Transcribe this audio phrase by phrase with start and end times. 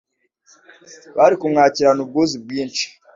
[1.17, 2.85] bari kumwakirana ubwuzu bwinshi